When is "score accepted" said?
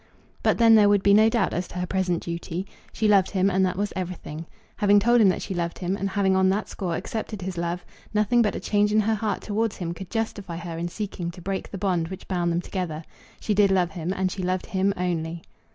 6.67-7.43